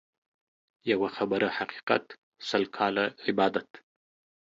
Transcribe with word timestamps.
يوه 0.91 1.09
خبره 1.17 1.49
حقيقت، 1.57 2.05
سل 2.49 2.63
کاله 2.75 3.05
عبادت. 3.27 3.69